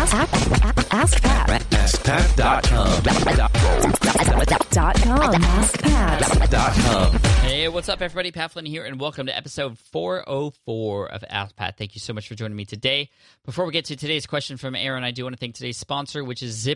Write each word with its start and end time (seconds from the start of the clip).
Ask, 0.00 0.14
ask, 0.14 0.94
ask 0.94 1.22
Pat. 1.22 1.60
AskPat.com. 1.60 3.02
Dot 4.70 4.94
com. 5.02 5.42
AskPat. 5.42 7.18
Hey, 7.42 7.68
what's 7.68 7.90
up, 7.90 8.00
everybody? 8.00 8.32
Pat 8.32 8.52
Flynn 8.52 8.64
here, 8.64 8.86
and 8.86 8.98
welcome 8.98 9.26
to 9.26 9.36
episode 9.36 9.78
404 9.78 11.12
of 11.12 11.22
Ask 11.28 11.54
Pat. 11.54 11.76
Thank 11.76 11.94
you 11.94 12.00
so 12.00 12.14
much 12.14 12.28
for 12.28 12.34
joining 12.34 12.56
me 12.56 12.64
today. 12.64 13.10
Before 13.44 13.66
we 13.66 13.72
get 13.72 13.84
to 13.84 13.96
today's 13.96 14.26
question 14.26 14.56
from 14.56 14.74
Aaron, 14.74 15.04
I 15.04 15.10
do 15.10 15.24
want 15.24 15.36
to 15.36 15.38
thank 15.38 15.54
today's 15.54 15.76
sponsor, 15.76 16.24
which 16.24 16.42
is 16.42 16.66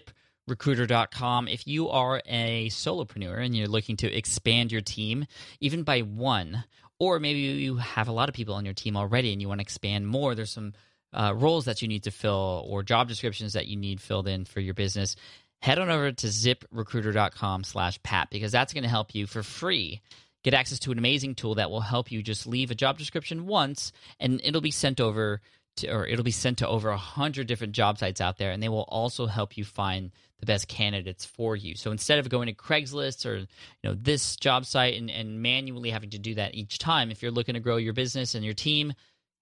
ZipRecruiter.com. 0.50 1.48
If 1.48 1.66
you 1.66 1.88
are 1.88 2.20
a 2.26 2.68
solopreneur 2.68 3.42
and 3.42 3.56
you're 3.56 3.68
looking 3.68 3.96
to 3.96 4.14
expand 4.14 4.70
your 4.70 4.82
team, 4.82 5.24
even 5.60 5.82
by 5.82 6.00
one, 6.00 6.62
or 6.98 7.18
maybe 7.20 7.38
you 7.38 7.76
have 7.76 8.08
a 8.08 8.12
lot 8.12 8.28
of 8.28 8.34
people 8.34 8.54
on 8.54 8.66
your 8.66 8.74
team 8.74 8.98
already 8.98 9.32
and 9.32 9.40
you 9.40 9.48
want 9.48 9.60
to 9.60 9.64
expand 9.64 10.06
more, 10.06 10.34
there's 10.34 10.52
some 10.52 10.74
uh, 11.14 11.32
roles 11.34 11.64
that 11.64 11.80
you 11.80 11.88
need 11.88 12.02
to 12.02 12.10
fill 12.10 12.66
or 12.68 12.82
job 12.82 13.08
descriptions 13.08 13.54
that 13.54 13.66
you 13.66 13.76
need 13.76 14.00
filled 14.00 14.28
in 14.28 14.44
for 14.44 14.60
your 14.60 14.74
business 14.74 15.16
head 15.64 15.78
on 15.78 15.88
over 15.88 16.12
to 16.12 16.26
ziprecruiter.com 16.26 17.64
slash 17.64 18.02
pat 18.02 18.28
because 18.30 18.52
that's 18.52 18.74
going 18.74 18.82
to 18.82 18.88
help 18.88 19.14
you 19.14 19.26
for 19.26 19.42
free 19.42 20.02
get 20.42 20.52
access 20.52 20.78
to 20.78 20.92
an 20.92 20.98
amazing 20.98 21.34
tool 21.34 21.54
that 21.54 21.70
will 21.70 21.80
help 21.80 22.12
you 22.12 22.22
just 22.22 22.46
leave 22.46 22.70
a 22.70 22.74
job 22.74 22.98
description 22.98 23.46
once 23.46 23.90
and 24.20 24.42
it'll 24.44 24.60
be 24.60 24.70
sent 24.70 25.00
over 25.00 25.40
to, 25.76 25.88
or 25.90 26.06
it'll 26.06 26.22
be 26.22 26.30
sent 26.30 26.58
to 26.58 26.68
over 26.68 26.90
a 26.90 26.98
hundred 26.98 27.46
different 27.46 27.72
job 27.72 27.96
sites 27.98 28.20
out 28.20 28.36
there 28.36 28.50
and 28.50 28.62
they 28.62 28.68
will 28.68 28.84
also 28.88 29.24
help 29.24 29.56
you 29.56 29.64
find 29.64 30.10
the 30.38 30.44
best 30.44 30.68
candidates 30.68 31.24
for 31.24 31.56
you. 31.56 31.74
So 31.76 31.90
instead 31.90 32.18
of 32.18 32.28
going 32.28 32.48
to 32.48 32.52
craigslist 32.52 33.24
or 33.24 33.36
you 33.38 33.46
know 33.82 33.94
this 33.94 34.36
job 34.36 34.66
site 34.66 35.00
and, 35.00 35.10
and 35.10 35.40
manually 35.40 35.88
having 35.88 36.10
to 36.10 36.18
do 36.18 36.34
that 36.34 36.54
each 36.54 36.78
time 36.78 37.10
if 37.10 37.22
you're 37.22 37.32
looking 37.32 37.54
to 37.54 37.60
grow 37.60 37.78
your 37.78 37.94
business 37.94 38.34
and 38.34 38.44
your 38.44 38.52
team 38.52 38.92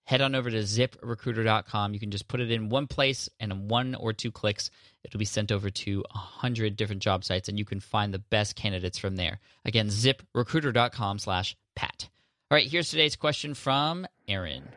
head 0.04 0.20
on 0.20 0.34
over 0.34 0.50
to 0.50 0.58
ziprecruiter.com. 0.58 1.94
You 1.94 2.00
can 2.00 2.10
just 2.10 2.28
put 2.28 2.40
it 2.40 2.50
in 2.50 2.68
one 2.68 2.86
place 2.86 3.28
and 3.40 3.52
in 3.52 3.68
one 3.68 3.94
or 3.94 4.12
two 4.12 4.30
clicks, 4.30 4.70
it'll 5.04 5.18
be 5.18 5.24
sent 5.24 5.52
over 5.52 5.70
to 5.70 6.04
100 6.12 6.76
different 6.76 7.02
job 7.02 7.24
sites 7.24 7.48
and 7.48 7.58
you 7.58 7.64
can 7.64 7.80
find 7.80 8.12
the 8.12 8.18
best 8.18 8.56
candidates 8.56 8.98
from 8.98 9.16
there. 9.16 9.38
Again, 9.64 9.88
ziprecruiter.com 9.88 11.18
slash 11.18 11.56
pat. 11.74 12.08
All 12.50 12.56
right, 12.56 12.66
here's 12.66 12.90
today's 12.90 13.16
question 13.16 13.54
from 13.54 14.06
Aaron. 14.28 14.68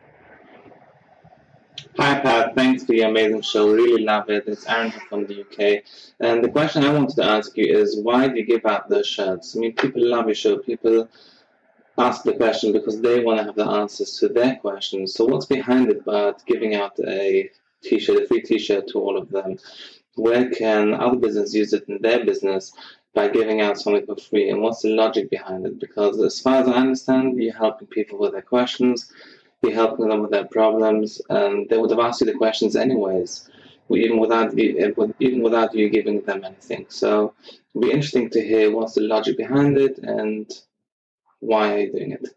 Hi 1.98 2.20
Pat, 2.20 2.54
thanks 2.54 2.84
for 2.84 2.94
your 2.94 3.08
amazing 3.08 3.42
show. 3.42 3.70
Really 3.70 4.02
love 4.02 4.30
it. 4.30 4.44
It's 4.46 4.66
Aaron 4.66 4.92
from 5.08 5.26
the 5.26 5.42
UK. 5.42 5.82
And 6.20 6.42
the 6.42 6.48
question 6.48 6.84
I 6.84 6.92
wanted 6.92 7.16
to 7.16 7.24
ask 7.24 7.56
you 7.56 7.66
is 7.66 7.98
why 8.00 8.28
do 8.28 8.36
you 8.36 8.46
give 8.46 8.64
out 8.64 8.88
those 8.88 9.06
shirts? 9.06 9.56
I 9.56 9.60
mean, 9.60 9.74
people 9.74 10.06
love 10.06 10.26
your 10.26 10.34
show. 10.34 10.58
People 10.58 11.08
ask 11.98 12.22
the 12.22 12.34
question 12.34 12.72
because 12.72 13.00
they 13.00 13.22
want 13.22 13.38
to 13.38 13.44
have 13.44 13.56
the 13.56 13.64
answers 13.64 14.18
to 14.18 14.28
their 14.28 14.56
questions. 14.56 15.14
So 15.14 15.24
what's 15.24 15.46
behind 15.46 15.90
it 15.90 16.04
but 16.04 16.44
giving 16.46 16.74
out 16.74 16.98
a 17.00 17.50
t-shirt, 17.82 18.22
a 18.22 18.26
free 18.26 18.42
t-shirt 18.42 18.88
to 18.88 19.00
all 19.00 19.16
of 19.16 19.30
them? 19.30 19.58
Where 20.14 20.50
can 20.50 20.94
other 20.94 21.16
businesses 21.16 21.54
use 21.54 21.72
it 21.72 21.88
in 21.88 22.00
their 22.00 22.24
business 22.24 22.72
by 23.14 23.28
giving 23.28 23.60
out 23.60 23.78
something 23.78 24.06
for 24.06 24.16
free? 24.16 24.50
And 24.50 24.60
what's 24.62 24.82
the 24.82 24.90
logic 24.90 25.30
behind 25.30 25.66
it? 25.66 25.78
Because 25.78 26.20
as 26.20 26.40
far 26.40 26.56
as 26.56 26.68
I 26.68 26.72
understand, 26.72 27.42
you're 27.42 27.54
helping 27.54 27.88
people 27.88 28.18
with 28.18 28.32
their 28.32 28.42
questions, 28.42 29.12
you're 29.62 29.72
helping 29.72 30.08
them 30.08 30.20
with 30.20 30.30
their 30.30 30.46
problems, 30.46 31.20
and 31.30 31.68
they 31.68 31.78
would 31.78 31.90
have 31.90 32.00
asked 32.00 32.20
you 32.20 32.26
the 32.26 32.34
questions 32.34 32.76
anyways, 32.76 33.48
even 33.90 34.18
without 34.18 34.56
you, 34.56 34.76
eh, 34.78 35.06
even 35.20 35.42
without 35.42 35.74
you 35.74 35.88
giving 35.88 36.20
them 36.22 36.44
anything. 36.44 36.86
So 36.88 37.34
it'd 37.74 37.88
be 37.88 37.90
interesting 37.90 38.30
to 38.30 38.40
hear 38.40 38.70
what's 38.70 38.94
the 38.94 39.02
logic 39.02 39.36
behind 39.36 39.78
it 39.78 39.98
and 39.98 40.50
why 41.40 41.74
are 41.74 41.78
you 41.78 41.92
doing 41.92 42.12
it? 42.12 42.28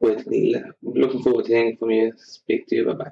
With 0.00 0.26
looking 0.82 1.22
forward 1.22 1.46
to 1.46 1.52
hearing 1.52 1.76
from 1.76 1.90
you. 1.90 2.12
Speak 2.16 2.66
to 2.68 2.76
you. 2.76 2.86
Bye 2.86 2.94
bye. 2.94 3.10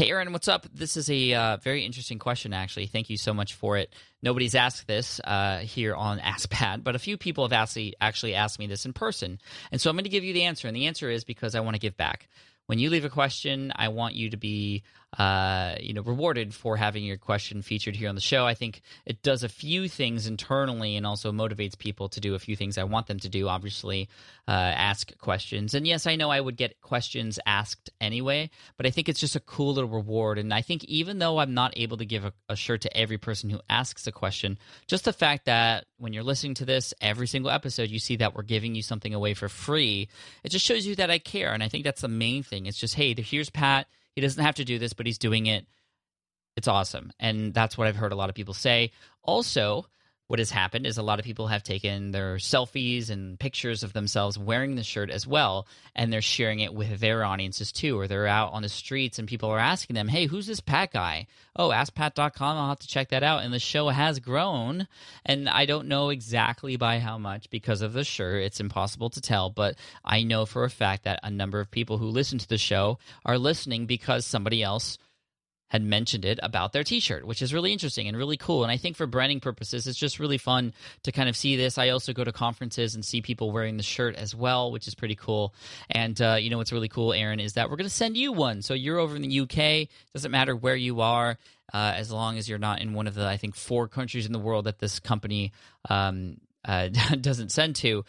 Hey, 0.00 0.08
Aaron, 0.08 0.32
what's 0.32 0.48
up? 0.48 0.66
This 0.72 0.96
is 0.96 1.10
a 1.10 1.34
uh, 1.34 1.56
very 1.58 1.84
interesting 1.84 2.18
question, 2.18 2.54
actually. 2.54 2.86
Thank 2.86 3.10
you 3.10 3.18
so 3.18 3.34
much 3.34 3.52
for 3.52 3.76
it. 3.76 3.94
Nobody's 4.22 4.54
asked 4.54 4.86
this 4.86 5.20
uh, 5.24 5.58
here 5.58 5.94
on 5.94 6.18
AskPat, 6.20 6.82
but 6.82 6.94
a 6.94 6.98
few 6.98 7.18
people 7.18 7.44
have 7.44 7.52
actually, 7.52 7.94
actually 8.00 8.34
asked 8.34 8.58
me 8.58 8.66
this 8.66 8.86
in 8.86 8.94
person. 8.94 9.38
And 9.70 9.78
so 9.78 9.90
I'm 9.90 9.96
going 9.96 10.04
to 10.04 10.10
give 10.10 10.24
you 10.24 10.32
the 10.32 10.44
answer. 10.44 10.68
And 10.68 10.74
the 10.74 10.86
answer 10.86 11.10
is 11.10 11.24
because 11.24 11.54
I 11.54 11.60
want 11.60 11.74
to 11.74 11.80
give 11.80 11.98
back. 11.98 12.28
When 12.70 12.78
you 12.78 12.88
leave 12.88 13.04
a 13.04 13.10
question, 13.10 13.72
I 13.74 13.88
want 13.88 14.14
you 14.14 14.30
to 14.30 14.36
be 14.36 14.84
uh, 15.18 15.74
you 15.80 15.92
know 15.92 16.02
rewarded 16.02 16.54
for 16.54 16.76
having 16.76 17.02
your 17.02 17.16
question 17.16 17.62
featured 17.62 17.96
here 17.96 18.08
on 18.08 18.14
the 18.14 18.20
show. 18.20 18.46
I 18.46 18.54
think 18.54 18.82
it 19.04 19.22
does 19.22 19.42
a 19.42 19.48
few 19.48 19.88
things 19.88 20.28
internally 20.28 20.96
and 20.96 21.04
also 21.04 21.32
motivates 21.32 21.76
people 21.76 22.08
to 22.10 22.20
do 22.20 22.36
a 22.36 22.38
few 22.38 22.54
things 22.54 22.78
I 22.78 22.84
want 22.84 23.08
them 23.08 23.18
to 23.18 23.28
do. 23.28 23.48
Obviously, 23.48 24.08
uh, 24.46 24.52
ask 24.52 25.16
questions, 25.18 25.74
and 25.74 25.84
yes, 25.84 26.06
I 26.06 26.14
know 26.14 26.30
I 26.30 26.40
would 26.40 26.56
get 26.56 26.80
questions 26.80 27.40
asked 27.44 27.90
anyway, 28.00 28.50
but 28.76 28.86
I 28.86 28.90
think 28.90 29.08
it's 29.08 29.18
just 29.18 29.34
a 29.34 29.40
cool 29.40 29.74
little 29.74 29.90
reward. 29.90 30.38
And 30.38 30.54
I 30.54 30.62
think 30.62 30.84
even 30.84 31.18
though 31.18 31.38
I'm 31.38 31.54
not 31.54 31.72
able 31.76 31.96
to 31.96 32.06
give 32.06 32.24
a, 32.24 32.32
a 32.48 32.54
shirt 32.54 32.82
to 32.82 32.96
every 32.96 33.18
person 33.18 33.50
who 33.50 33.60
asks 33.68 34.06
a 34.06 34.12
question, 34.12 34.58
just 34.86 35.04
the 35.04 35.12
fact 35.12 35.46
that 35.46 35.86
when 35.98 36.12
you're 36.12 36.22
listening 36.22 36.54
to 36.54 36.64
this 36.64 36.94
every 37.00 37.26
single 37.26 37.50
episode, 37.50 37.90
you 37.90 37.98
see 37.98 38.16
that 38.16 38.36
we're 38.36 38.42
giving 38.42 38.76
you 38.76 38.82
something 38.82 39.12
away 39.12 39.34
for 39.34 39.48
free. 39.48 40.08
It 40.44 40.50
just 40.50 40.64
shows 40.64 40.86
you 40.86 40.94
that 40.96 41.10
I 41.10 41.18
care, 41.18 41.52
and 41.52 41.64
I 41.64 41.68
think 41.68 41.82
that's 41.82 42.02
the 42.02 42.08
main 42.08 42.44
thing. 42.44 42.59
It's 42.66 42.78
just 42.78 42.94
hey, 42.94 43.14
here's 43.14 43.50
Pat 43.50 43.86
he 44.14 44.20
doesn't 44.20 44.42
have 44.42 44.56
to 44.56 44.64
do 44.64 44.78
this, 44.78 44.92
but 44.92 45.06
he's 45.06 45.18
doing 45.18 45.46
it. 45.46 45.66
It's 46.56 46.68
awesome. 46.68 47.12
And 47.18 47.54
that's 47.54 47.78
what 47.78 47.86
I've 47.86 47.96
heard 47.96 48.12
a 48.12 48.16
lot 48.16 48.28
of 48.28 48.34
people 48.34 48.54
say. 48.54 48.92
Also, 49.22 49.86
what 50.30 50.38
has 50.38 50.52
happened 50.52 50.86
is 50.86 50.96
a 50.96 51.02
lot 51.02 51.18
of 51.18 51.24
people 51.24 51.48
have 51.48 51.64
taken 51.64 52.12
their 52.12 52.36
selfies 52.36 53.10
and 53.10 53.36
pictures 53.36 53.82
of 53.82 53.92
themselves 53.92 54.38
wearing 54.38 54.76
the 54.76 54.84
shirt 54.84 55.10
as 55.10 55.26
well, 55.26 55.66
and 55.96 56.12
they're 56.12 56.22
sharing 56.22 56.60
it 56.60 56.72
with 56.72 57.00
their 57.00 57.24
audiences 57.24 57.72
too, 57.72 57.98
or 57.98 58.06
they're 58.06 58.28
out 58.28 58.52
on 58.52 58.62
the 58.62 58.68
streets 58.68 59.18
and 59.18 59.26
people 59.26 59.50
are 59.50 59.58
asking 59.58 59.94
them, 59.94 60.06
hey, 60.06 60.26
who's 60.26 60.46
this 60.46 60.60
Pat 60.60 60.92
guy? 60.92 61.26
Oh, 61.56 61.70
askpat.com. 61.70 62.56
I'll 62.56 62.68
have 62.68 62.78
to 62.78 62.86
check 62.86 63.08
that 63.08 63.24
out. 63.24 63.42
And 63.42 63.52
the 63.52 63.58
show 63.58 63.88
has 63.88 64.20
grown, 64.20 64.86
and 65.26 65.48
I 65.48 65.66
don't 65.66 65.88
know 65.88 66.10
exactly 66.10 66.76
by 66.76 67.00
how 67.00 67.18
much 67.18 67.50
because 67.50 67.82
of 67.82 67.92
the 67.92 68.04
shirt. 68.04 68.44
It's 68.44 68.60
impossible 68.60 69.10
to 69.10 69.20
tell, 69.20 69.50
but 69.50 69.74
I 70.04 70.22
know 70.22 70.46
for 70.46 70.62
a 70.62 70.70
fact 70.70 71.06
that 71.06 71.18
a 71.24 71.30
number 71.32 71.58
of 71.58 71.72
people 71.72 71.98
who 71.98 72.06
listen 72.06 72.38
to 72.38 72.48
the 72.48 72.56
show 72.56 73.00
are 73.24 73.36
listening 73.36 73.86
because 73.86 74.24
somebody 74.24 74.62
else– 74.62 74.96
had 75.70 75.82
mentioned 75.82 76.24
it 76.24 76.38
about 76.42 76.72
their 76.72 76.84
t-shirt 76.84 77.26
which 77.26 77.42
is 77.42 77.54
really 77.54 77.72
interesting 77.72 78.06
and 78.06 78.16
really 78.16 78.36
cool. 78.36 78.62
And 78.62 78.70
i 78.70 78.76
think 78.76 78.96
for 78.96 79.06
branding 79.06 79.40
purposes 79.40 79.86
it's 79.86 79.98
just 79.98 80.18
really 80.18 80.38
fun 80.38 80.72
to 81.04 81.12
kind 81.12 81.28
of 81.28 81.36
see 81.36 81.56
this. 81.56 81.78
I 81.78 81.88
also 81.88 82.12
go 82.12 82.24
to 82.24 82.32
conferences 82.32 82.94
and 82.94 83.04
see 83.04 83.22
people 83.22 83.50
wearing 83.50 83.76
the 83.76 83.82
shirt 83.82 84.14
as 84.16 84.34
well 84.34 84.70
which 84.70 84.86
is 84.86 84.94
pretty 84.94 85.16
cool. 85.16 85.54
And 85.90 86.20
uh, 86.20 86.36
you 86.40 86.50
know 86.50 86.58
what's 86.58 86.72
really 86.72 86.88
cool 86.88 87.12
aaron 87.12 87.40
is 87.40 87.54
that 87.54 87.70
we're 87.70 87.76
going 87.76 87.88
to 87.88 87.94
send 87.94 88.16
you 88.16 88.32
one. 88.32 88.62
So 88.62 88.74
you're 88.74 88.98
over 88.98 89.16
in 89.16 89.22
the 89.22 89.40
uk 89.40 89.88
doesn't 90.12 90.30
matter 90.30 90.54
where 90.54 90.76
you 90.76 91.00
are 91.00 91.38
uh, 91.72 91.94
as 91.96 92.10
long 92.10 92.36
as 92.36 92.48
you're 92.48 92.58
not 92.58 92.80
in 92.80 92.92
one 92.92 93.06
of 93.06 93.14
the 93.14 93.26
i 93.26 93.36
think 93.36 93.54
four 93.54 93.88
countries 93.88 94.26
in 94.26 94.32
the 94.32 94.38
world 94.38 94.66
that 94.66 94.78
this 94.78 95.00
company 95.00 95.52
um, 95.88 96.36
uh, 96.64 96.88
doesn't 97.20 97.50
send 97.50 97.76
to 97.76 98.04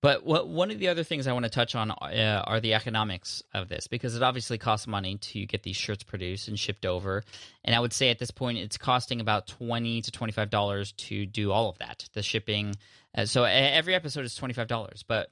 but 0.00 0.24
what, 0.24 0.48
one 0.48 0.70
of 0.70 0.78
the 0.78 0.88
other 0.88 1.02
things 1.02 1.26
I 1.26 1.32
want 1.32 1.44
to 1.44 1.50
touch 1.50 1.74
on 1.74 1.90
uh, 1.90 2.44
are 2.46 2.60
the 2.60 2.74
economics 2.74 3.42
of 3.52 3.68
this 3.68 3.88
because 3.88 4.14
it 4.14 4.22
obviously 4.22 4.58
costs 4.58 4.86
money 4.86 5.16
to 5.16 5.44
get 5.46 5.62
these 5.64 5.76
shirts 5.76 6.04
produced 6.04 6.48
and 6.48 6.58
shipped 6.58 6.86
over. 6.86 7.24
And 7.64 7.74
I 7.74 7.80
would 7.80 7.92
say 7.92 8.10
at 8.10 8.18
this 8.18 8.30
point 8.30 8.58
it's 8.58 8.78
costing 8.78 9.20
about 9.20 9.48
twenty 9.48 10.00
to 10.02 10.10
twenty 10.10 10.32
five 10.32 10.50
dollars 10.50 10.92
to 10.92 11.26
do 11.26 11.50
all 11.50 11.68
of 11.68 11.78
that, 11.78 12.08
the 12.12 12.22
shipping. 12.22 12.76
Uh, 13.16 13.24
so 13.24 13.44
every 13.44 13.94
episode 13.94 14.24
is 14.24 14.34
twenty 14.34 14.54
five 14.54 14.68
dollars, 14.68 15.04
but 15.06 15.30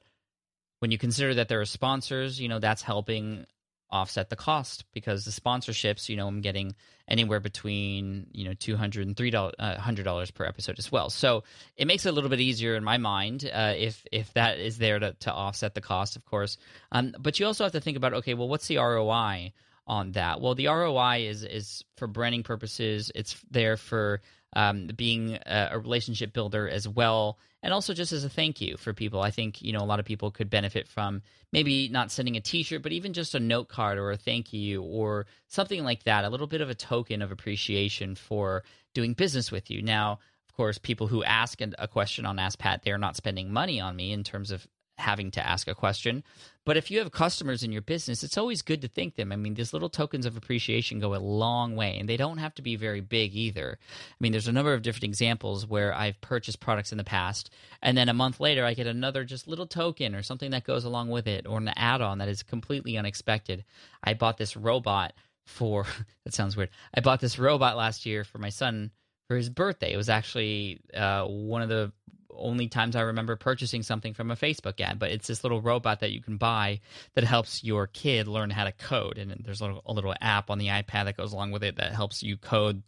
when 0.79 0.91
you 0.91 0.97
consider 0.97 1.33
that 1.35 1.47
there 1.47 1.61
are 1.61 1.65
sponsors, 1.65 2.39
you 2.39 2.49
know 2.49 2.59
that's 2.59 2.81
helping 2.81 3.45
offset 3.89 4.29
the 4.29 4.35
cost 4.35 4.85
because 4.93 5.25
the 5.25 5.31
sponsorships, 5.31 6.09
you 6.09 6.15
know, 6.15 6.27
I'm 6.27 6.41
getting 6.41 6.75
anywhere 7.07 7.39
between 7.39 8.27
you 8.31 8.45
know 8.45 8.53
two 8.53 8.75
hundred 8.75 9.07
and 9.07 9.15
three 9.15 9.29
dollars, 9.29 9.55
uh, 9.59 9.77
hundred 9.77 10.03
dollars 10.03 10.31
per 10.31 10.45
episode 10.45 10.79
as 10.79 10.91
well. 10.91 11.09
So 11.09 11.43
it 11.75 11.87
makes 11.87 12.05
it 12.05 12.09
a 12.09 12.11
little 12.11 12.29
bit 12.29 12.41
easier 12.41 12.75
in 12.75 12.83
my 12.83 12.97
mind 12.97 13.49
uh, 13.51 13.73
if 13.77 14.05
if 14.11 14.33
that 14.33 14.59
is 14.59 14.77
there 14.77 14.99
to, 14.99 15.13
to 15.21 15.33
offset 15.33 15.73
the 15.73 15.81
cost, 15.81 16.15
of 16.15 16.25
course. 16.25 16.57
Um, 16.91 17.15
but 17.19 17.39
you 17.39 17.45
also 17.45 17.63
have 17.63 17.73
to 17.73 17.81
think 17.81 17.97
about 17.97 18.13
okay, 18.13 18.33
well, 18.33 18.49
what's 18.49 18.67
the 18.67 18.77
ROI 18.77 19.53
on 19.87 20.11
that? 20.11 20.41
Well, 20.41 20.55
the 20.55 20.67
ROI 20.67 21.27
is 21.27 21.43
is 21.43 21.83
for 21.95 22.07
branding 22.07 22.43
purposes. 22.43 23.11
It's 23.15 23.41
there 23.49 23.77
for 23.77 24.21
um, 24.53 24.87
being 24.95 25.35
a, 25.45 25.69
a, 25.71 25.79
relationship 25.79 26.33
builder 26.33 26.69
as 26.69 26.87
well, 26.87 27.37
and 27.63 27.73
also 27.73 27.93
just 27.93 28.11
as 28.11 28.23
a 28.23 28.29
thank 28.29 28.61
you 28.61 28.77
for 28.77 28.93
people. 28.93 29.21
I 29.21 29.31
think 29.31 29.61
you 29.61 29.73
know 29.73 29.79
a 29.79 29.85
lot 29.85 29.99
of 29.99 30.05
people 30.05 30.31
could 30.31 30.49
benefit 30.49 30.87
from 30.87 31.21
maybe 31.51 31.89
not 31.89 32.11
sending 32.11 32.37
a 32.37 32.41
T-shirt, 32.41 32.81
but 32.81 32.91
even 32.91 33.13
just 33.13 33.35
a 33.35 33.39
note 33.39 33.67
card 33.67 33.97
or 33.97 34.11
a 34.11 34.17
thank 34.17 34.53
you 34.53 34.83
or 34.83 35.25
something 35.47 35.83
like 35.83 36.03
that. 36.03 36.25
A 36.25 36.29
little 36.29 36.47
bit 36.47 36.61
of 36.61 36.69
a 36.69 36.75
token 36.75 37.21
of 37.21 37.31
appreciation 37.31 38.15
for 38.15 38.63
doing 38.93 39.13
business 39.13 39.51
with 39.51 39.69
you. 39.69 39.81
Now, 39.81 40.19
of 40.49 40.55
course, 40.55 40.77
people 40.77 41.07
who 41.07 41.23
ask 41.23 41.59
a 41.61 41.87
question 41.87 42.25
on 42.25 42.39
Ask 42.39 42.59
Pat, 42.59 42.81
they're 42.83 42.97
not 42.97 43.15
spending 43.15 43.51
money 43.51 43.79
on 43.79 43.95
me 43.95 44.11
in 44.11 44.23
terms 44.23 44.51
of 44.51 44.67
having 44.97 45.31
to 45.31 45.45
ask 45.45 45.67
a 45.67 45.75
question. 45.75 46.23
But 46.65 46.75
if 46.75 46.91
you 46.91 46.99
have 46.99 47.11
customers 47.11 47.63
in 47.63 47.71
your 47.71 47.81
business, 47.81 48.23
it's 48.23 48.37
always 48.37 48.61
good 48.61 48.81
to 48.81 48.87
thank 48.87 49.15
them. 49.15 49.31
I 49.31 49.35
mean, 49.35 49.53
these 49.53 49.71
little 49.71 49.89
tokens 49.89 50.25
of 50.25 50.35
appreciation 50.35 50.99
go 50.99 51.15
a 51.15 51.17
long 51.17 51.75
way, 51.75 51.97
and 51.97 52.09
they 52.09 52.17
don't 52.17 52.39
have 52.39 52.53
to 52.55 52.61
be 52.61 52.75
very 52.75 52.99
big 52.99 53.35
either. 53.35 53.79
I 53.81 54.15
mean, 54.19 54.31
there's 54.31 54.49
a 54.49 54.51
number 54.51 54.73
of 54.73 54.81
different 54.81 55.05
examples 55.05 55.65
where 55.65 55.93
I've 55.93 56.19
purchased 56.19 56.59
products 56.59 56.91
in 56.91 56.97
the 56.97 57.03
past, 57.03 57.49
and 57.81 57.97
then 57.97 58.09
a 58.09 58.13
month 58.13 58.39
later, 58.39 58.65
I 58.65 58.73
get 58.73 58.87
another 58.87 59.23
just 59.23 59.47
little 59.47 59.67
token 59.67 60.13
or 60.13 60.23
something 60.23 60.51
that 60.51 60.65
goes 60.65 60.83
along 60.83 61.09
with 61.09 61.27
it, 61.27 61.47
or 61.47 61.57
an 61.57 61.69
add 61.69 62.01
on 62.01 62.17
that 62.17 62.27
is 62.27 62.43
completely 62.43 62.97
unexpected. 62.97 63.63
I 64.03 64.13
bought 64.13 64.37
this 64.37 64.57
robot 64.57 65.13
for 65.45 65.85
that 66.25 66.33
sounds 66.33 66.57
weird. 66.57 66.69
I 66.93 67.01
bought 67.01 67.21
this 67.21 67.39
robot 67.39 67.77
last 67.77 68.05
year 68.05 68.23
for 68.23 68.39
my 68.39 68.49
son 68.49 68.91
for 69.27 69.37
his 69.37 69.49
birthday. 69.49 69.93
It 69.93 69.97
was 69.97 70.09
actually 70.09 70.81
uh, 70.93 71.25
one 71.25 71.61
of 71.61 71.69
the 71.69 71.91
only 72.29 72.67
times 72.67 72.95
I 72.95 73.01
remember 73.01 73.35
purchasing 73.35 73.83
something 73.83 74.13
from 74.13 74.31
a 74.31 74.35
Facebook 74.35 74.79
ad, 74.79 74.99
but 74.99 75.11
it's 75.11 75.27
this 75.27 75.43
little 75.43 75.61
robot 75.61 76.01
that 76.01 76.11
you 76.11 76.21
can 76.21 76.37
buy 76.37 76.81
that 77.15 77.23
helps 77.23 77.63
your 77.63 77.87
kid 77.87 78.27
learn 78.27 78.49
how 78.49 78.65
to 78.65 78.71
code. 78.71 79.17
And 79.17 79.31
there's 79.43 79.61
a 79.61 79.65
little, 79.65 79.81
a 79.85 79.93
little 79.93 80.13
app 80.21 80.49
on 80.49 80.57
the 80.57 80.67
iPad 80.67 81.05
that 81.05 81.17
goes 81.17 81.33
along 81.33 81.51
with 81.51 81.63
it 81.63 81.77
that 81.77 81.93
helps 81.93 82.23
you 82.23 82.37
code 82.37 82.83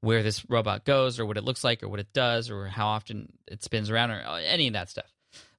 where 0.00 0.22
this 0.22 0.48
robot 0.48 0.84
goes 0.84 1.18
or 1.18 1.26
what 1.26 1.36
it 1.36 1.44
looks 1.44 1.64
like 1.64 1.82
or 1.82 1.88
what 1.88 2.00
it 2.00 2.12
does 2.12 2.50
or 2.50 2.66
how 2.66 2.86
often 2.86 3.32
it 3.46 3.62
spins 3.62 3.90
around 3.90 4.10
or 4.10 4.22
uh, 4.24 4.36
any 4.36 4.66
of 4.66 4.74
that 4.74 4.90
stuff. 4.90 5.10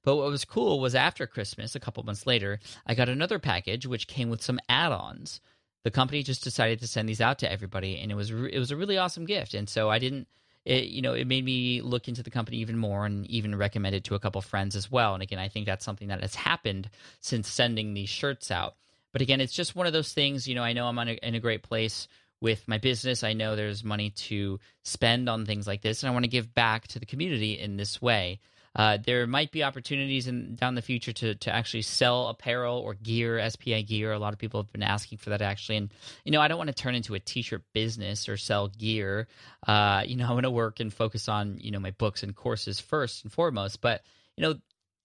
But 0.04 0.16
what 0.16 0.30
was 0.30 0.44
cool 0.44 0.78
was 0.78 0.94
after 0.94 1.26
Christmas, 1.26 1.74
a 1.74 1.80
couple 1.80 2.04
months 2.04 2.26
later, 2.26 2.60
I 2.86 2.94
got 2.94 3.08
another 3.08 3.40
package 3.40 3.86
which 3.86 4.06
came 4.06 4.30
with 4.30 4.40
some 4.40 4.60
add-ons. 4.68 5.40
The 5.82 5.90
company 5.90 6.22
just 6.22 6.44
decided 6.44 6.78
to 6.80 6.86
send 6.86 7.08
these 7.08 7.20
out 7.20 7.40
to 7.40 7.50
everybody, 7.50 7.98
and 7.98 8.12
it 8.12 8.14
was 8.14 8.30
it 8.30 8.58
was 8.58 8.70
a 8.70 8.76
really 8.76 8.98
awesome 8.98 9.24
gift. 9.24 9.54
And 9.54 9.68
so 9.68 9.90
I 9.90 9.98
didn't 9.98 10.28
it, 10.66 10.88
you 10.88 11.00
know, 11.00 11.14
it 11.14 11.28
made 11.28 11.44
me 11.44 11.80
look 11.80 12.08
into 12.08 12.24
the 12.24 12.30
company 12.30 12.58
even 12.58 12.76
more 12.76 13.06
and 13.06 13.24
even 13.28 13.54
recommend 13.54 13.94
it 13.94 14.04
to 14.04 14.16
a 14.16 14.18
couple 14.18 14.40
friends 14.42 14.74
as 14.74 14.90
well. 14.90 15.14
And 15.14 15.22
again, 15.22 15.38
I 15.38 15.48
think 15.48 15.64
that's 15.64 15.84
something 15.84 16.08
that 16.08 16.22
has 16.22 16.34
happened 16.34 16.90
since 17.20 17.48
sending 17.48 17.94
these 17.94 18.08
shirts 18.08 18.50
out. 18.50 18.74
But 19.12 19.22
again, 19.22 19.40
it's 19.40 19.54
just 19.54 19.76
one 19.76 19.86
of 19.86 19.92
those 19.92 20.12
things. 20.12 20.48
You 20.48 20.56
know, 20.56 20.64
I 20.64 20.72
know 20.72 20.86
I'm 20.86 20.98
a, 20.98 21.12
in 21.22 21.36
a 21.36 21.40
great 21.40 21.62
place 21.62 22.08
with 22.40 22.66
my 22.66 22.78
business. 22.78 23.22
I 23.22 23.32
know 23.32 23.54
there's 23.54 23.84
money 23.84 24.10
to 24.10 24.58
spend 24.82 25.28
on 25.28 25.46
things 25.46 25.68
like 25.68 25.82
this, 25.82 26.02
and 26.02 26.10
I 26.10 26.12
want 26.12 26.24
to 26.24 26.30
give 26.30 26.52
back 26.52 26.88
to 26.88 26.98
the 26.98 27.06
community 27.06 27.58
in 27.58 27.76
this 27.76 28.02
way. 28.02 28.40
Uh, 28.76 28.98
there 29.02 29.26
might 29.26 29.50
be 29.50 29.64
opportunities 29.64 30.28
in 30.28 30.54
down 30.54 30.74
the 30.74 30.82
future 30.82 31.12
to 31.12 31.34
to 31.36 31.52
actually 31.52 31.80
sell 31.80 32.28
apparel 32.28 32.78
or 32.78 32.92
gear, 32.92 33.40
SPI 33.48 33.82
gear. 33.84 34.12
A 34.12 34.18
lot 34.18 34.34
of 34.34 34.38
people 34.38 34.60
have 34.62 34.70
been 34.70 34.82
asking 34.82 35.16
for 35.16 35.30
that 35.30 35.40
actually, 35.40 35.78
and 35.78 35.90
you 36.24 36.32
know 36.32 36.42
I 36.42 36.48
don't 36.48 36.58
want 36.58 36.68
to 36.68 36.74
turn 36.74 36.94
into 36.94 37.14
a 37.14 37.18
t-shirt 37.18 37.62
business 37.72 38.28
or 38.28 38.36
sell 38.36 38.68
gear. 38.68 39.28
Uh, 39.66 40.02
you 40.06 40.16
know 40.16 40.28
I 40.28 40.32
want 40.32 40.44
to 40.44 40.50
work 40.50 40.78
and 40.80 40.92
focus 40.92 41.26
on 41.26 41.58
you 41.58 41.70
know 41.70 41.80
my 41.80 41.92
books 41.92 42.22
and 42.22 42.36
courses 42.36 42.78
first 42.78 43.24
and 43.24 43.32
foremost. 43.32 43.80
But 43.80 44.02
you 44.36 44.42
know 44.42 44.54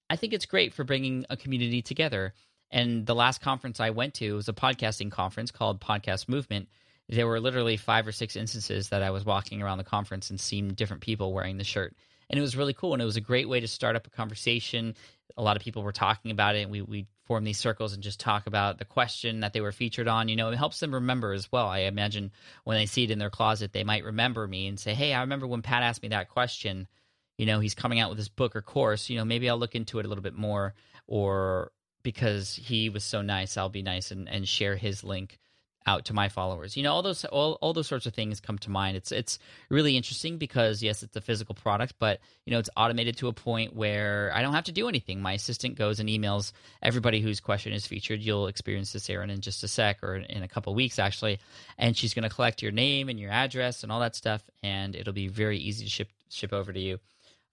I 0.09 0.17
think 0.17 0.33
it's 0.33 0.45
great 0.45 0.73
for 0.73 0.83
bringing 0.83 1.25
a 1.29 1.37
community 1.37 1.81
together. 1.81 2.33
And 2.71 3.05
the 3.05 3.15
last 3.15 3.39
conference 3.39 3.79
I 3.79 3.91
went 3.91 4.15
to 4.15 4.35
was 4.35 4.49
a 4.49 4.53
podcasting 4.53 5.11
conference 5.11 5.51
called 5.51 5.79
Podcast 5.79 6.27
Movement. 6.27 6.67
There 7.07 7.27
were 7.27 7.39
literally 7.39 7.77
five 7.77 8.05
or 8.05 8.11
six 8.11 8.35
instances 8.35 8.89
that 8.89 9.01
I 9.03 9.11
was 9.11 9.25
walking 9.25 9.61
around 9.61 9.77
the 9.77 9.85
conference 9.85 10.29
and 10.29 10.39
seeing 10.39 10.69
different 10.69 11.01
people 11.01 11.33
wearing 11.33 11.57
the 11.57 11.63
shirt 11.63 11.95
and 12.31 12.37
it 12.37 12.41
was 12.41 12.55
really 12.55 12.73
cool. 12.73 12.93
And 12.93 13.01
it 13.01 13.05
was 13.05 13.17
a 13.17 13.21
great 13.21 13.47
way 13.47 13.59
to 13.59 13.67
start 13.67 13.95
up 13.95 14.07
a 14.07 14.09
conversation. 14.09 14.95
A 15.37 15.43
lot 15.43 15.57
of 15.57 15.61
people 15.61 15.83
were 15.83 15.91
talking 15.91 16.31
about 16.31 16.55
it, 16.55 16.61
and 16.61 16.71
we 16.71 16.81
we 16.81 17.05
form 17.25 17.43
these 17.43 17.59
circles 17.59 17.93
and 17.93 18.01
just 18.01 18.19
talk 18.19 18.47
about 18.47 18.79
the 18.79 18.85
question 18.85 19.41
that 19.41 19.53
they 19.53 19.61
were 19.61 19.71
featured 19.71 20.07
on. 20.07 20.29
You 20.29 20.37
know, 20.37 20.49
it 20.49 20.57
helps 20.57 20.79
them 20.79 20.93
remember 20.93 21.33
as 21.33 21.51
well. 21.51 21.67
I 21.67 21.79
imagine 21.79 22.31
when 22.63 22.77
they 22.77 22.85
see 22.85 23.03
it 23.03 23.11
in 23.11 23.19
their 23.19 23.29
closet, 23.29 23.73
they 23.73 23.83
might 23.83 24.05
remember 24.05 24.47
me 24.47 24.67
and 24.67 24.79
say, 24.79 24.93
"Hey, 24.93 25.13
I 25.13 25.21
remember 25.21 25.45
when 25.45 25.61
Pat 25.61 25.83
asked 25.83 26.01
me 26.01 26.09
that 26.09 26.29
question." 26.29 26.87
You 27.37 27.45
know, 27.45 27.59
he's 27.59 27.75
coming 27.75 27.99
out 27.99 28.09
with 28.09 28.17
this 28.17 28.29
book 28.29 28.55
or 28.55 28.61
course. 28.61 29.09
You 29.09 29.17
know, 29.17 29.25
maybe 29.25 29.49
I'll 29.49 29.57
look 29.57 29.75
into 29.75 29.99
it 29.99 30.05
a 30.05 30.07
little 30.09 30.23
bit 30.23 30.35
more, 30.35 30.73
or 31.07 31.71
because 32.03 32.55
he 32.55 32.89
was 32.89 33.03
so 33.03 33.21
nice, 33.21 33.57
I'll 33.57 33.69
be 33.69 33.83
nice 33.83 34.11
and, 34.11 34.27
and 34.29 34.47
share 34.47 34.75
his 34.75 35.03
link 35.03 35.37
out 35.85 36.05
to 36.05 36.13
my 36.13 36.29
followers. 36.29 36.77
You 36.77 36.83
know, 36.83 36.93
all 36.93 37.01
those 37.01 37.25
all, 37.25 37.53
all 37.61 37.73
those 37.73 37.87
sorts 37.87 38.05
of 38.05 38.13
things 38.13 38.39
come 38.39 38.57
to 38.59 38.69
mind. 38.69 38.97
It's 38.97 39.11
it's 39.11 39.39
really 39.69 39.97
interesting 39.97 40.37
because 40.37 40.83
yes, 40.83 41.03
it's 41.03 41.15
a 41.15 41.21
physical 41.21 41.55
product, 41.55 41.95
but 41.99 42.19
you 42.45 42.51
know, 42.51 42.59
it's 42.59 42.69
automated 42.77 43.17
to 43.17 43.27
a 43.27 43.33
point 43.33 43.75
where 43.75 44.31
I 44.33 44.41
don't 44.41 44.53
have 44.53 44.65
to 44.65 44.71
do 44.71 44.87
anything. 44.87 45.21
My 45.21 45.33
assistant 45.33 45.75
goes 45.75 45.99
and 45.99 46.09
emails 46.09 46.51
everybody 46.81 47.21
whose 47.21 47.39
question 47.39 47.73
is 47.73 47.87
featured. 47.87 48.21
You'll 48.21 48.47
experience 48.47 48.93
this, 48.93 49.09
Aaron, 49.09 49.29
in 49.29 49.41
just 49.41 49.63
a 49.63 49.67
sec 49.67 50.03
or 50.03 50.15
in 50.15 50.43
a 50.43 50.47
couple 50.47 50.73
weeks 50.75 50.99
actually, 50.99 51.39
and 51.77 51.95
she's 51.95 52.13
going 52.13 52.23
to 52.23 52.33
collect 52.33 52.61
your 52.61 52.71
name 52.71 53.09
and 53.09 53.19
your 53.19 53.31
address 53.31 53.83
and 53.83 53.91
all 53.91 53.99
that 54.01 54.15
stuff, 54.15 54.43
and 54.63 54.95
it'll 54.95 55.13
be 55.13 55.27
very 55.27 55.57
easy 55.57 55.85
to 55.85 55.91
ship 55.91 56.09
ship 56.29 56.53
over 56.53 56.71
to 56.71 56.79
you. 56.79 56.99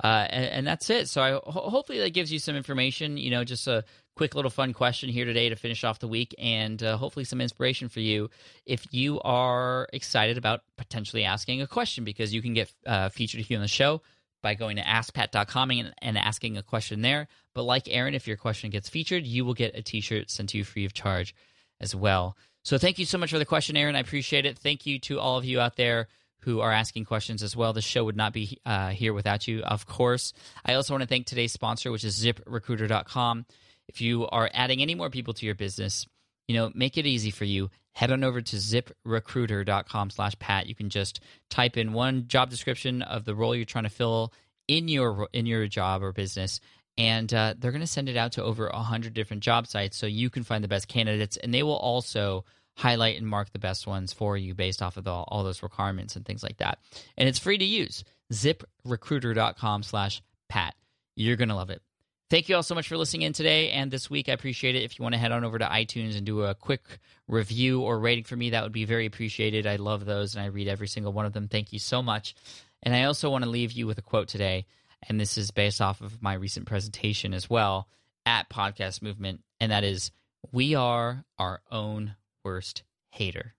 Uh, 0.03 0.27
and, 0.31 0.45
and, 0.45 0.67
that's 0.67 0.91
it. 0.91 1.09
So 1.09 1.21
I 1.21 1.31
ho- 1.33 1.71
hopefully 1.71 1.99
that 1.99 2.15
gives 2.15 2.31
you 2.31 2.39
some 2.39 2.55
information. 2.55 3.17
You 3.17 3.33
know, 3.33 3.43
just 3.43 3.67
a 3.67 3.85
quick 4.15 4.37
little 4.37 4.51
fun 4.51 4.73
question 4.73 5.09
here 5.09 5.25
today 5.25 5.49
to 5.49 5.57
finish 5.57 5.83
off 5.83 5.99
the 5.99 6.07
week, 6.07 6.35
and 6.39 6.81
uh, 6.83 6.97
hopefully 6.97 7.25
some 7.25 7.41
inspiration 7.41 7.89
for 7.89 7.99
you 7.99 8.31
if 8.65 8.87
you 8.93 9.21
are 9.23 9.89
excited 9.93 10.39
about 10.39 10.61
potentially 10.77 11.25
asking 11.25 11.63
a 11.63 11.67
question 11.67 12.05
because 12.05 12.33
you 12.33 12.43
can 12.43 12.55
get 12.55 12.73
uh, 12.87 13.09
featured 13.09 13.41
here 13.41 13.59
on 13.59 13.63
the 13.63 13.69
show 13.69 14.01
by 14.41 14.55
going 14.55 14.77
to 14.77 14.83
askpat.com 14.83 15.71
and, 15.73 15.93
and 16.01 16.17
asking 16.17 16.57
a 16.57 16.63
question 16.63 17.03
there. 17.03 17.27
But 17.55 17.65
like 17.65 17.89
Aaron, 17.89 18.15
if 18.15 18.29
your 18.29 18.37
question 18.37 18.71
gets 18.71 18.89
featured, 18.89 19.27
you 19.27 19.45
will 19.45 19.55
get 19.55 19.77
a 19.77 19.83
T-shirt 19.83 20.31
sent 20.31 20.51
to 20.51 20.59
you 20.59 20.65
free 20.65 20.85
of 20.85 20.93
charge 20.93 21.35
as 21.81 21.95
well. 21.95 22.37
So 22.63 22.79
thank 22.79 22.99
you 22.99 23.05
so 23.05 23.19
much 23.19 23.31
for 23.31 23.39
the 23.39 23.45
question, 23.45 23.77
Aaron. 23.77 23.97
I 23.97 24.01
appreciate 24.01 24.47
it. 24.47 24.59
Thank 24.59 24.87
you 24.87 24.99
to 25.01 25.19
all 25.19 25.39
of 25.39 25.45
you 25.45 25.59
out 25.61 25.77
there 25.77 26.09
who 26.41 26.61
are 26.61 26.73
asking 26.73 27.05
questions 27.05 27.43
as 27.43 27.57
well. 27.57 27.73
The 27.73 27.83
show 27.83 28.05
would 28.05 28.17
not 28.17 28.33
be 28.33 28.59
uh, 28.65 28.91
here 28.91 29.13
without 29.13 29.49
you, 29.49 29.63
of 29.63 29.87
course. 29.87 30.33
I 30.65 30.75
also 30.75 30.95
want 30.95 31.03
to 31.03 31.09
thank 31.09 31.27
today's 31.27 31.53
sponsor, 31.53 31.91
which 31.91 32.05
is 32.05 32.25
ziprecruiter.com. 32.25 33.47
If 33.89 34.01
you 34.01 34.27
are 34.29 34.51
adding 34.53 34.83
any 34.83 34.95
more 34.95 35.11
people 35.11 35.35
to 35.35 35.47
your 35.47 35.55
business, 35.55 36.07
you 36.47 36.55
know, 36.55 36.71
make 36.75 36.97
it 36.97 37.07
easy 37.07 37.31
for 37.31 37.45
you. 37.45 37.71
Head 37.93 38.13
on 38.13 38.23
over 38.23 38.41
to 38.41 38.57
ziprecruiter.com 38.57 40.11
slash 40.11 40.39
Pat. 40.39 40.67
You 40.67 40.75
can 40.75 40.91
just 40.91 41.21
type 41.51 41.77
in 41.77 41.93
one 41.93 42.29
job 42.29 42.51
description 42.51 43.03
of 43.03 43.25
the 43.25 43.35
role 43.35 43.55
you're 43.55 43.65
trying 43.65 43.85
to 43.85 43.91
fill 43.91 44.33
in 44.69 44.87
your 44.89 45.29
in 45.33 45.47
your 45.47 45.67
job 45.67 46.03
or 46.03 46.13
business, 46.13 46.61
and 46.97 47.33
uh, 47.33 47.55
they're 47.59 47.73
going 47.73 47.81
to 47.81 47.87
send 47.87 48.09
it 48.09 48.17
out 48.17 48.33
to 48.33 48.45
over 48.45 48.69
100 48.69 49.15
different 49.15 49.43
job 49.43 49.67
sites 49.67 49.97
so 49.97 50.07
you 50.07 50.31
can 50.31 50.45
find 50.45 50.63
the 50.63 50.69
best 50.69 50.89
candidates, 50.89 51.37
and 51.39 51.53
they 51.53 51.63
will 51.63 51.77
also– 51.77 52.45
highlight 52.79 53.17
and 53.17 53.27
mark 53.27 53.53
the 53.53 53.59
best 53.59 53.89
ones 53.89 54.13
for 54.13 54.37
you 54.37 54.55
based 54.55 54.83
off 54.83 54.97
of 54.97 55.03
the, 55.03 55.11
all 55.11 55.43
those 55.43 55.65
requirements 55.65 56.15
and 56.15 56.25
things 56.25 56.45
like 56.45 56.59
that. 56.59 56.79
And 57.17 57.29
it's 57.29 57.39
free 57.39 57.59
to 57.59 57.65
use. 57.65 58.05
ZipRecruiter.com 58.33 59.83
slash 59.83 60.23
Pat. 60.49 60.77
You're 61.17 61.35
going 61.35 61.49
to 61.49 61.57
love 61.57 61.71
it. 61.71 61.83
Thank 62.31 62.49
you 62.49 62.55
all 62.55 62.63
so 62.63 62.77
much 62.77 62.87
for 62.87 62.97
listening 62.97 63.23
in 63.23 63.33
today 63.33 63.71
and 63.71 63.91
this 63.91 64.09
week. 64.09 64.29
I 64.29 64.33
appreciate 64.33 64.77
it. 64.77 64.85
If 64.85 64.97
you 64.97 65.03
want 65.03 65.15
to 65.15 65.19
head 65.19 65.33
on 65.33 65.43
over 65.43 65.59
to 65.59 65.65
iTunes 65.65 66.17
and 66.17 66.25
do 66.25 66.45
a 66.45 66.55
quick 66.55 66.83
review 67.27 67.81
or 67.81 67.99
rating 67.99 68.25
for 68.25 68.37
me, 68.37 68.51
that 68.51 68.63
would 68.63 68.71
be 68.71 68.85
very 68.85 69.07
appreciated. 69.07 69.67
I 69.67 69.77
love 69.77 70.05
those 70.05 70.37
and 70.37 70.45
I 70.45 70.47
read 70.47 70.69
every 70.69 70.87
single 70.87 71.13
one 71.13 71.27
of 71.27 71.33
them. 71.33 71.49
Thank 71.49 71.73
you 71.73 71.81
so 71.81 72.01
much. 72.01 72.37
And 72.85 72.95
I 72.95 73.05
also 73.05 73.29
want 73.29 73.43
to 73.43 73.51
leave 73.51 73.73
you 73.73 73.89
with 73.89 73.99
a 73.99 74.03
quote 74.03 74.29
today. 74.29 74.67
And 75.09 75.19
this 75.19 75.37
is 75.37 75.51
based 75.51 75.81
off 75.81 76.01
of 76.01 76.23
my 76.23 76.35
recent 76.35 76.67
presentation 76.67 77.35
as 77.35 77.51
well 77.51 77.89
at 78.25 78.49
Podcast 78.49 79.03
Movement. 79.03 79.41
And 79.59 79.73
that 79.73 79.83
is 79.83 80.13
We 80.53 80.77
are 80.77 81.25
our 81.41 81.61
own 81.73 82.15
worst 82.49 82.83
hater? 83.11 83.55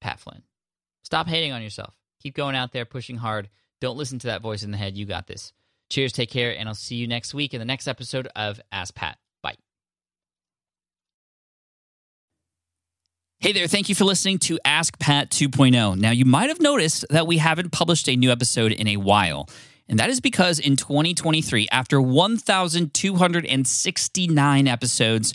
Pat 0.00 0.18
Flynn. 0.18 0.42
Stop 1.04 1.28
hating 1.28 1.52
on 1.52 1.62
yourself. 1.62 1.94
Keep 2.20 2.34
going 2.34 2.56
out 2.56 2.72
there, 2.72 2.84
pushing 2.84 3.16
hard. 3.16 3.48
Don't 3.80 3.96
listen 3.96 4.18
to 4.18 4.26
that 4.26 4.42
voice 4.42 4.64
in 4.64 4.72
the 4.72 4.76
head. 4.76 4.96
You 4.96 5.06
got 5.06 5.28
this. 5.28 5.52
Cheers, 5.88 6.12
take 6.12 6.30
care, 6.30 6.58
and 6.58 6.68
I'll 6.68 6.74
see 6.74 6.96
you 6.96 7.06
next 7.06 7.32
week 7.32 7.54
in 7.54 7.60
the 7.60 7.64
next 7.64 7.86
episode 7.86 8.26
of 8.34 8.60
Ask 8.72 8.96
Pat. 8.96 9.18
Bye. 9.40 9.54
Hey 13.38 13.52
there, 13.52 13.68
thank 13.68 13.88
you 13.88 13.94
for 13.94 14.04
listening 14.04 14.40
to 14.40 14.58
Ask 14.64 14.98
Pat 14.98 15.30
2.0. 15.30 15.96
Now, 15.96 16.10
you 16.10 16.24
might 16.24 16.48
have 16.48 16.60
noticed 16.60 17.04
that 17.10 17.28
we 17.28 17.38
haven't 17.38 17.70
published 17.70 18.08
a 18.08 18.16
new 18.16 18.32
episode 18.32 18.72
in 18.72 18.88
a 18.88 18.96
while. 18.96 19.48
And 19.88 20.00
that 20.00 20.10
is 20.10 20.20
because 20.20 20.58
in 20.58 20.74
2023, 20.76 21.68
after 21.70 22.00
1,269 22.00 24.68
episodes, 24.68 25.34